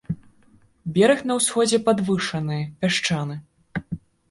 [0.95, 3.35] Бераг на ўсходзе падвышаны, пясчаны.